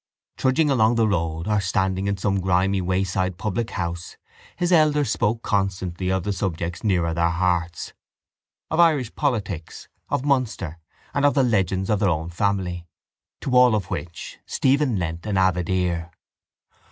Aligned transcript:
Trudging 0.35 0.71
along 0.71 0.95
the 0.95 1.07
road 1.07 1.47
or 1.47 1.61
standing 1.61 2.07
in 2.07 2.17
some 2.17 2.39
grimy 2.41 2.81
wayside 2.81 3.37
public 3.37 3.69
house 3.69 4.17
his 4.55 4.71
elders 4.71 5.11
spoke 5.11 5.43
constantly 5.43 6.09
of 6.11 6.23
the 6.23 6.33
subjects 6.33 6.83
nearer 6.83 7.13
their 7.13 7.29
hearts, 7.29 7.93
of 8.71 8.79
Irish 8.79 9.13
politics, 9.13 9.89
of 10.09 10.25
Munster 10.25 10.79
and 11.13 11.23
of 11.23 11.35
the 11.35 11.43
legends 11.43 11.87
of 11.91 11.99
their 11.99 12.09
own 12.09 12.31
family, 12.31 12.87
to 13.41 13.51
all 13.55 13.75
of 13.75 13.91
which 13.91 14.39
Stephen 14.47 14.97
lent 14.97 15.27
an 15.27 15.37
avid 15.37 15.69
ear. 15.69 16.09